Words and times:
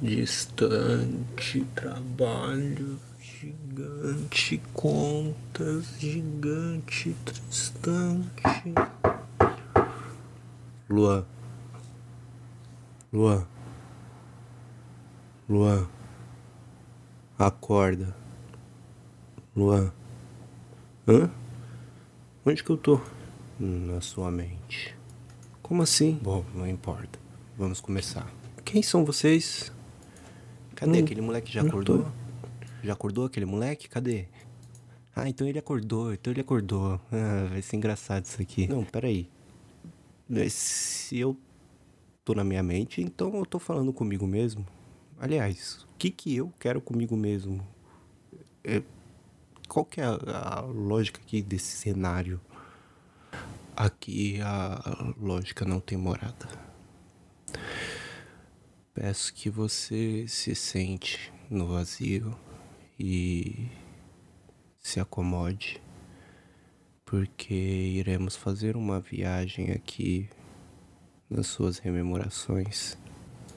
distante, 0.00 1.64
trabalho 1.74 2.98
gigante, 3.20 4.60
contas 4.72 5.98
gigante, 5.98 7.16
distante. 7.48 8.42
Lua. 10.88 11.26
Lua. 13.12 13.48
Lua. 15.48 15.90
Acorda. 17.38 18.16
Lua. 19.54 19.92
Hã? 21.06 21.30
Onde 22.44 22.62
que 22.62 22.70
eu 22.70 22.76
tô? 22.76 23.00
Na 23.58 24.00
sua 24.00 24.30
mente. 24.30 24.96
Como 25.62 25.82
assim? 25.82 26.18
Bom, 26.22 26.44
não 26.54 26.66
importa. 26.66 27.18
Vamos 27.56 27.80
começar. 27.80 28.30
Quem 28.64 28.82
são 28.82 29.04
vocês? 29.04 29.72
Cadê 30.78 31.00
hum, 31.00 31.04
aquele 31.04 31.20
moleque 31.20 31.52
já 31.52 31.60
acordou? 31.62 32.06
Já 32.84 32.92
acordou 32.92 33.24
aquele 33.24 33.44
moleque? 33.44 33.88
Cadê? 33.88 34.26
Ah, 35.14 35.28
então 35.28 35.44
ele 35.48 35.58
acordou, 35.58 36.14
então 36.14 36.32
ele 36.32 36.40
acordou. 36.40 37.00
Ah, 37.10 37.48
vai 37.50 37.60
ser 37.60 37.74
engraçado 37.74 38.24
isso 38.24 38.40
aqui. 38.40 38.68
Não, 38.68 38.84
peraí. 38.84 39.28
Se 40.48 41.18
eu 41.18 41.36
tô 42.24 42.32
na 42.32 42.44
minha 42.44 42.62
mente, 42.62 43.02
então 43.02 43.34
eu 43.34 43.44
tô 43.44 43.58
falando 43.58 43.92
comigo 43.92 44.24
mesmo. 44.24 44.64
Aliás, 45.18 45.82
o 45.82 45.98
que 45.98 46.12
que 46.12 46.36
eu 46.36 46.52
quero 46.60 46.80
comigo 46.80 47.16
mesmo? 47.16 47.66
É, 48.62 48.80
qual 49.66 49.84
que 49.84 50.00
é 50.00 50.04
a, 50.04 50.58
a 50.58 50.60
lógica 50.60 51.20
aqui 51.20 51.42
desse 51.42 51.76
cenário? 51.76 52.40
Aqui 53.76 54.40
a 54.42 55.12
lógica 55.20 55.64
não 55.64 55.80
tem 55.80 55.98
morada. 55.98 56.67
Peço 59.00 59.32
que 59.32 59.48
você 59.48 60.24
se 60.26 60.56
sente 60.56 61.32
no 61.48 61.68
vazio 61.68 62.36
e 62.98 63.68
se 64.80 64.98
acomode, 64.98 65.80
porque 67.04 67.54
iremos 67.54 68.34
fazer 68.34 68.76
uma 68.76 68.98
viagem 68.98 69.70
aqui 69.70 70.28
nas 71.30 71.46
suas 71.46 71.78
rememorações. 71.78 72.98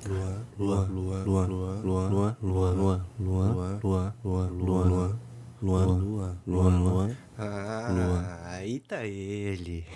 Lua, 0.07 0.45
lua, 0.59 0.85
lua, 0.85 1.23
lua, 1.23 1.47
lua, 1.47 2.07
lua, 2.07 2.37
lua, 2.39 2.67
lua, 2.69 3.07
lua, 3.19 3.75
lua, 3.81 4.15
lua, 4.21 4.85
lua, 4.93 5.19
lua, 5.59 5.95
lua, 5.95 6.37
lua, 6.45 6.69
lua. 6.69 7.17
Ah, 7.35 8.51
aí 8.57 8.79
tá 8.79 9.07
ele. 9.07 9.87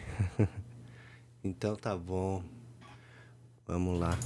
Então 1.44 1.76
tá 1.76 1.96
bom. 1.96 2.44
Vamos 3.68 4.00
lá. 4.00 4.18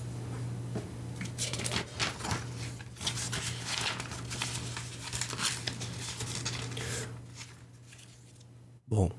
Bom, 8.91 9.11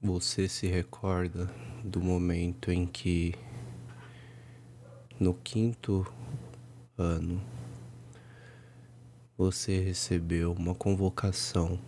você 0.00 0.48
se 0.48 0.68
recorda 0.68 1.50
do 1.82 2.00
momento 2.00 2.70
em 2.70 2.86
que, 2.86 3.34
no 5.18 5.34
quinto 5.34 6.06
ano, 6.96 7.42
você 9.36 9.80
recebeu 9.80 10.52
uma 10.52 10.72
convocação 10.72 11.80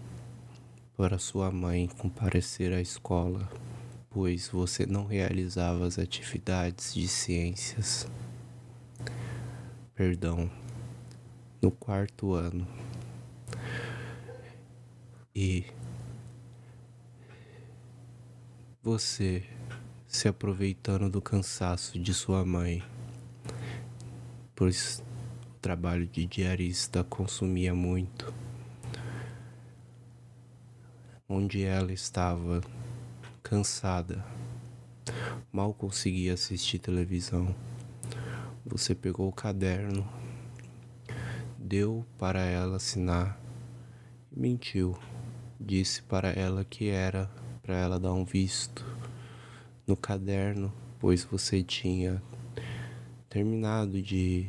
para 0.97 1.21
sua 1.21 1.53
mãe 1.53 1.87
comparecer 1.87 2.73
à 2.73 2.81
escola, 2.81 3.49
pois 4.11 4.49
você 4.49 4.85
não 4.85 5.07
realizava 5.07 5.87
as 5.87 6.01
atividades 6.01 6.93
de 6.93 7.07
ciências. 7.07 8.09
Perdão, 9.95 10.51
no 11.63 11.71
quarto 11.71 12.33
ano. 12.33 12.67
E 15.43 15.65
você 18.83 19.43
se 20.07 20.29
aproveitando 20.29 21.09
do 21.09 21.23
cansaço 21.23 21.99
de 21.99 22.13
sua 22.13 22.45
mãe, 22.45 22.85
pois 24.55 25.03
o 25.49 25.59
trabalho 25.59 26.07
de 26.07 26.27
diarista 26.27 27.03
consumia 27.03 27.75
muito, 27.75 28.35
onde 31.27 31.63
ela 31.63 31.91
estava 31.91 32.61
cansada, 33.43 34.23
mal 35.51 35.73
conseguia 35.73 36.35
assistir 36.35 36.81
televisão. 36.81 37.57
Você 38.67 38.95
pegou 38.95 39.27
o 39.27 39.33
caderno, 39.33 40.07
deu 41.57 42.05
para 42.19 42.41
ela 42.45 42.77
assinar 42.77 43.41
e 44.31 44.39
mentiu 44.39 44.99
disse 45.61 46.03
para 46.03 46.31
ela 46.31 46.65
que 46.65 46.89
era 46.89 47.31
para 47.63 47.77
ela 47.77 48.01
dar 48.01 48.15
um 48.15 48.25
visto 48.25 48.85
no 49.87 49.95
caderno, 49.95 50.73
pois 50.99 51.23
você 51.23 51.63
tinha 51.63 52.23
terminado 53.29 54.01
de 54.01 54.49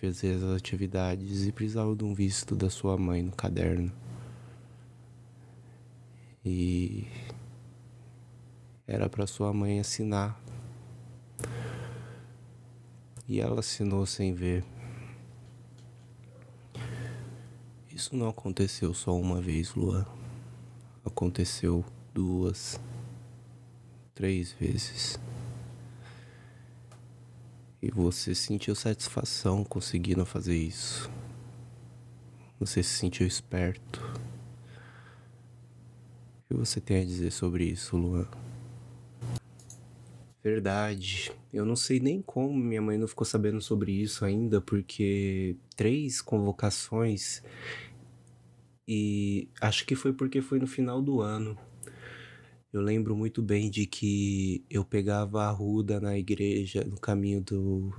fazer 0.00 0.36
as 0.36 0.42
atividades 0.42 1.46
e 1.46 1.52
precisava 1.52 1.94
de 1.94 2.04
um 2.04 2.14
visto 2.14 2.56
da 2.56 2.70
sua 2.70 2.96
mãe 2.96 3.22
no 3.22 3.32
caderno. 3.32 3.92
E 6.44 7.06
era 8.86 9.08
para 9.08 9.26
sua 9.26 9.52
mãe 9.52 9.78
assinar. 9.78 10.40
E 13.28 13.40
ela 13.40 13.60
assinou 13.60 14.06
sem 14.06 14.32
ver. 14.32 14.64
Isso 17.90 18.16
não 18.16 18.28
aconteceu 18.28 18.94
só 18.94 19.16
uma 19.16 19.40
vez, 19.40 19.74
Luan 19.74 20.06
aconteceu 21.06 21.84
duas, 22.12 22.80
três 24.14 24.52
vezes. 24.52 25.18
E 27.80 27.90
você 27.90 28.34
sentiu 28.34 28.74
satisfação 28.74 29.62
conseguindo 29.62 30.26
fazer 30.26 30.56
isso. 30.56 31.10
Você 32.58 32.82
se 32.82 32.94
sentiu 32.94 33.26
esperto. 33.26 34.00
O 36.38 36.48
que 36.48 36.54
você 36.54 36.80
tem 36.80 37.02
a 37.02 37.04
dizer 37.04 37.30
sobre 37.30 37.64
isso, 37.64 37.96
Luan? 37.96 38.26
Verdade. 40.42 41.32
Eu 41.52 41.64
não 41.64 41.76
sei 41.76 42.00
nem 42.00 42.22
como 42.22 42.54
minha 42.54 42.80
mãe 42.80 42.96
não 42.96 43.08
ficou 43.08 43.24
sabendo 43.24 43.60
sobre 43.60 43.92
isso 43.92 44.24
ainda, 44.24 44.60
porque 44.60 45.56
três 45.74 46.20
convocações 46.20 47.42
e 48.86 49.48
acho 49.60 49.86
que 49.86 49.94
foi 49.96 50.12
porque 50.12 50.40
foi 50.42 50.58
no 50.58 50.66
final 50.66 51.02
do 51.02 51.20
ano. 51.20 51.58
Eu 52.72 52.82
lembro 52.82 53.16
muito 53.16 53.40
bem 53.42 53.70
de 53.70 53.86
que 53.86 54.62
eu 54.68 54.84
pegava 54.84 55.44
a 55.44 55.50
ruda 55.50 55.98
na 56.00 56.18
igreja, 56.18 56.84
no 56.84 56.98
caminho 57.00 57.40
do 57.40 57.92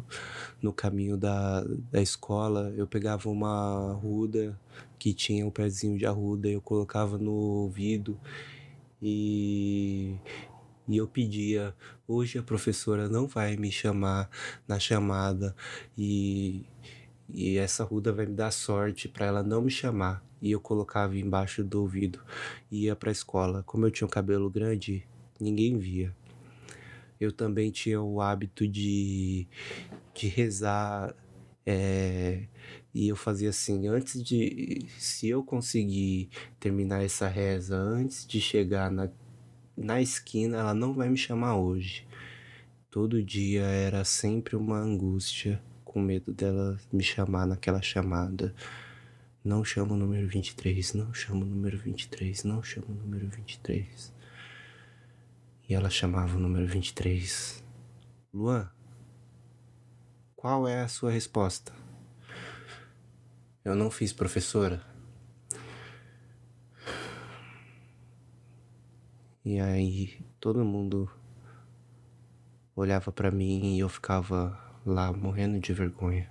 no 0.62 0.72
caminho 0.74 1.18
da, 1.18 1.64
da 1.92 2.02
escola, 2.02 2.74
eu 2.78 2.86
pegava 2.88 3.30
uma 3.30 3.94
ruda 3.94 4.60
que 5.00 5.14
tinha 5.14 5.46
um 5.46 5.52
pezinho 5.52 5.98
de 5.98 6.06
arruda, 6.06 6.48
eu 6.48 6.62
colocava 6.62 7.18
no 7.18 7.32
ouvido 7.34 8.20
e 9.02 10.16
e 10.88 10.98
eu 10.98 11.08
pedia, 11.08 11.76
hoje 12.08 12.38
a 12.40 12.44
professora 12.44 13.10
não 13.10 13.28
vai 13.28 13.58
me 13.58 13.72
chamar 13.72 14.30
na 14.68 14.80
chamada 14.80 15.56
e 15.98 16.66
e 17.30 17.58
essa 17.58 17.84
ruda 17.84 18.12
vai 18.14 18.26
me 18.26 18.34
dar 18.34 18.52
sorte 18.52 19.08
para 19.08 19.26
ela 19.26 19.44
não 19.44 19.62
me 19.62 19.72
chamar 19.72 20.26
e 20.42 20.52
eu 20.52 20.60
colocava 20.60 21.18
embaixo 21.18 21.64
do 21.64 21.82
ouvido 21.82 22.24
e 22.72 22.86
ia 22.86 22.96
para 22.96 23.10
a 23.10 23.12
escola. 23.12 23.64
Como 23.64 23.86
eu 23.86 23.92
tinha 23.92 24.06
um 24.06 24.10
cabelo 24.10 24.50
grande, 24.50 25.04
ninguém 25.40 25.78
via. 25.78 26.16
Eu 27.20 27.32
também 27.32 27.72
tinha 27.72 28.00
o 28.00 28.22
hábito 28.22 28.68
de, 28.68 29.48
de 30.14 30.28
rezar 30.28 31.16
é, 31.66 32.44
e 32.94 33.10
eu 33.10 33.16
fazia 33.16 33.50
assim, 33.50 33.88
antes 33.88 34.24
de. 34.24 34.86
Se 34.98 35.28
eu 35.28 35.44
conseguir 35.44 36.30
terminar 36.60 37.04
essa 37.04 37.28
reza 37.28 37.76
antes 37.76 38.26
de 38.26 38.40
chegar 38.40 38.90
na, 38.90 39.10
na 39.76 40.02
esquina, 40.02 40.60
ela 40.60 40.74
não 40.74 40.94
vai 40.94 41.10
me 41.10 41.18
chamar 41.18 41.58
hoje. 41.58 42.08
Todo 42.90 43.22
dia 43.22 43.64
era 43.64 44.06
sempre 44.06 44.56
uma 44.56 44.78
angústia, 44.78 45.62
com 45.88 46.02
medo 46.02 46.34
dela 46.34 46.78
me 46.92 47.02
chamar 47.02 47.48
naquela 47.48 47.82
chamada. 47.82 48.54
Não 49.42 49.64
chama 49.64 49.94
o 49.94 49.98
número 49.98 50.28
23, 50.28 50.94
não 50.94 51.14
chama 51.14 51.46
o 51.46 51.48
número 51.48 51.78
23, 51.78 52.44
não 52.44 52.62
chama 52.62 52.88
o 52.90 52.94
número 52.94 53.30
23. 53.30 54.14
E 55.68 55.74
ela 55.74 55.90
chamava 55.90 56.36
o 56.36 56.40
número 56.40 56.68
23. 56.68 57.64
Luan, 58.34 58.70
qual 60.36 60.68
é 60.68 60.82
a 60.82 60.90
sua 60.90 61.10
resposta? 61.10 61.72
Eu 63.64 63.74
não 63.74 63.90
fiz 63.90 64.12
professora. 64.12 64.84
E 69.44 69.58
aí 69.62 70.20
todo 70.38 70.66
mundo 70.66 71.10
olhava 72.76 73.10
para 73.10 73.32
mim 73.32 73.76
e 73.76 73.80
eu 73.80 73.88
ficava 73.88 74.67
lá 74.88 75.12
morrendo 75.12 75.60
de 75.60 75.74
vergonha. 75.74 76.30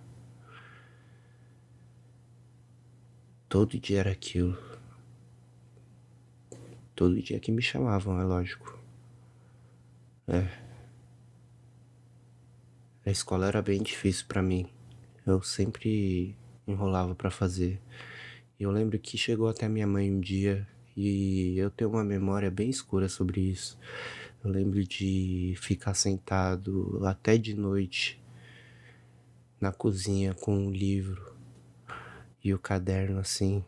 Todo 3.49 3.79
dia 3.79 4.01
era 4.01 4.11
aquilo. 4.11 4.57
Todo 6.95 7.21
dia 7.21 7.39
que 7.39 7.53
me 7.53 7.61
chamavam, 7.61 8.19
é 8.19 8.25
lógico. 8.25 8.79
É. 10.27 10.49
A 13.05 13.11
escola 13.11 13.47
era 13.47 13.61
bem 13.61 13.83
difícil 13.83 14.25
para 14.27 14.43
mim. 14.43 14.67
Eu 15.25 15.43
sempre 15.43 16.35
enrolava 16.67 17.15
para 17.15 17.31
fazer. 17.31 17.81
E 18.59 18.63
eu 18.63 18.71
lembro 18.71 18.99
que 18.99 19.19
chegou 19.19 19.49
até 19.49 19.69
minha 19.69 19.87
mãe 19.87 20.11
um 20.11 20.19
dia 20.19 20.67
e 20.97 21.59
eu 21.59 21.71
tenho 21.71 21.91
uma 21.91 22.03
memória 22.03 22.51
bem 22.51 22.71
escura 22.71 23.09
sobre 23.09 23.43
isso. 23.43 23.79
Eu 24.43 24.51
lembro 24.51 24.83
de 24.83 25.55
ficar 25.59 25.93
sentado 25.93 27.05
até 27.05 27.37
de 27.37 27.55
noite 27.55 28.19
na 29.61 29.73
cozinha 29.73 30.35
com 30.35 30.57
um 30.57 30.71
livro 30.71 31.35
e 32.43 32.53
o 32.55 32.59
caderno 32.59 33.19
assim. 33.19 33.65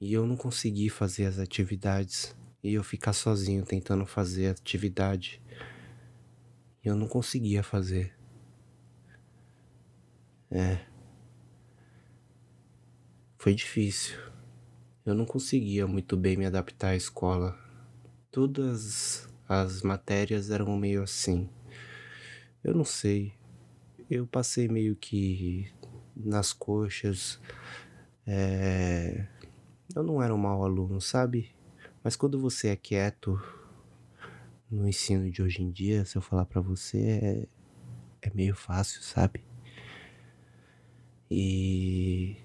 E 0.00 0.12
eu 0.12 0.26
não 0.26 0.36
consegui 0.36 0.88
fazer 0.88 1.26
as 1.26 1.38
atividades. 1.38 2.34
E 2.64 2.74
eu 2.74 2.82
ficar 2.82 3.12
sozinho 3.12 3.64
tentando 3.64 4.04
fazer 4.06 4.48
atividade. 4.48 5.40
E 6.84 6.88
eu 6.88 6.96
não 6.96 7.06
conseguia 7.06 7.62
fazer. 7.62 8.12
É. 10.50 10.84
Foi 13.38 13.54
difícil. 13.54 14.18
Eu 15.04 15.14
não 15.14 15.24
conseguia 15.24 15.86
muito 15.86 16.16
bem 16.16 16.36
me 16.36 16.46
adaptar 16.46 16.90
à 16.90 16.96
escola. 16.96 17.58
Todas 18.30 19.28
as 19.48 19.82
matérias 19.82 20.50
eram 20.50 20.76
meio 20.76 21.02
assim. 21.02 21.48
Eu 22.62 22.74
não 22.74 22.84
sei. 22.84 23.34
Eu 24.14 24.26
passei 24.26 24.68
meio 24.68 24.94
que 24.94 25.72
nas 26.14 26.52
coxas. 26.52 27.40
É... 28.26 29.26
Eu 29.96 30.02
não 30.02 30.22
era 30.22 30.34
um 30.34 30.38
mau 30.38 30.62
aluno, 30.62 31.00
sabe? 31.00 31.50
Mas 32.04 32.14
quando 32.14 32.38
você 32.38 32.68
é 32.68 32.76
quieto 32.76 33.42
no 34.70 34.86
ensino 34.86 35.30
de 35.30 35.40
hoje 35.40 35.62
em 35.62 35.70
dia, 35.70 36.04
se 36.04 36.16
eu 36.16 36.20
falar 36.20 36.44
para 36.44 36.60
você, 36.60 36.98
é... 37.00 37.48
é 38.28 38.30
meio 38.34 38.54
fácil, 38.54 39.00
sabe? 39.00 39.42
E 41.30 42.36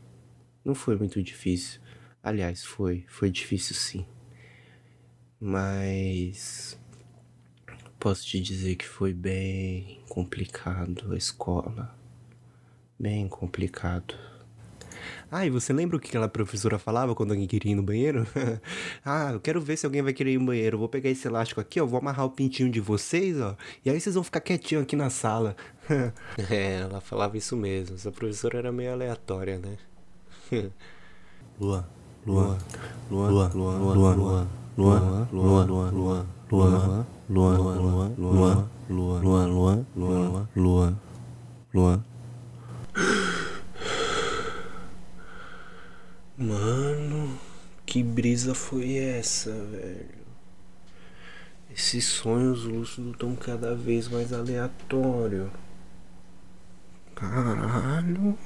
não 0.64 0.74
foi 0.74 0.96
muito 0.96 1.22
difícil. 1.22 1.82
Aliás, 2.24 2.64
foi, 2.64 3.04
foi 3.10 3.30
difícil 3.30 3.76
sim. 3.76 4.06
Mas 5.38 6.80
posso 8.00 8.26
te 8.26 8.40
dizer 8.40 8.76
que 8.76 8.88
foi 8.88 9.14
bem 9.14 10.00
complicado 10.10 11.12
a 11.12 11.18
escola. 11.18 11.96
Bem 13.00 13.28
complicado. 13.28 14.16
Ah, 15.30 15.46
e 15.46 15.50
você 15.50 15.74
lembra 15.74 15.98
o 15.98 16.00
que 16.00 16.08
aquela 16.08 16.30
professora 16.30 16.80
falava 16.80 17.14
quando 17.14 17.32
alguém 17.32 17.48
queria 17.48 17.74
ir 17.74 17.76
no 17.76 17.84
banheiro? 17.84 18.26
ah, 19.04 19.32
eu 19.34 19.40
quero 19.40 19.60
ver 19.60 19.78
se 19.78 19.86
alguém 19.86 20.02
vai 20.02 20.14
querer 20.14 20.34
ir 20.34 20.40
no 20.40 20.46
banheiro. 20.46 20.78
vou 20.78 20.88
pegar 20.88 21.10
esse 21.10 21.28
elástico 21.28 21.60
aqui, 21.60 21.82
ó, 21.82 21.86
vou 21.86 22.00
amarrar 22.00 22.26
o 22.26 22.30
pintinho 22.30 22.72
de 22.72 22.80
vocês, 22.80 23.40
ó, 23.40 23.56
e 23.84 23.90
aí 23.90 24.00
vocês 24.00 24.16
vão 24.16 24.24
ficar 24.24 24.40
quietinho 24.40 24.82
aqui 24.82 24.96
na 24.96 25.10
sala. 25.10 25.56
é, 26.50 26.80
ela 26.82 27.02
falava 27.02 27.38
isso 27.38 27.56
mesmo. 27.56 27.96
Essa 27.96 28.12
professora 28.12 28.58
era 28.58 28.72
meio 28.72 28.94
aleatória, 28.94 29.60
né? 29.60 29.78
Lua, 31.60 31.90
lua, 32.26 32.58
lua, 33.10 33.28
lua, 33.30 33.50
lua, 33.50 33.96
lua, 33.96 34.48
lua, 34.78 35.28
lua, 35.32 35.66
lua, 35.66 35.92
lua, 35.92 36.28
lua, 36.50 37.06
lua, 37.30 37.58
lua, 37.58 37.78
lua, 37.78 38.70
lua, 38.90 39.20
lua, 39.20 39.48
lua, 39.48 39.86
lua, 39.96 40.50
lua, 40.56 41.02
lua. 41.74 42.06
Mano, 46.38 47.38
que 47.86 48.02
brisa 48.04 48.54
foi 48.54 48.96
essa, 48.96 49.52
velho? 49.52 50.18
Esses 51.70 52.06
sonhos 52.06 52.64
lúcidos 52.64 53.12
estão 53.12 53.36
cada 53.36 53.76
vez 53.76 54.08
mais 54.08 54.32
aleatório. 54.32 55.52
Caralho. 57.14 58.38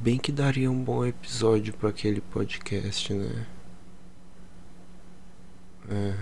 Bem 0.00 0.18
que 0.18 0.32
daria 0.32 0.70
um 0.70 0.82
bom 0.82 1.06
episódio 1.06 1.72
para 1.74 1.90
aquele 1.90 2.20
podcast, 2.20 3.14
né? 3.14 3.46
Yeah. 5.90 6.12